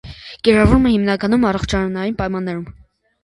[0.47, 2.65] Կիրառվում է հիմնականում առողջարանային պայմաններում։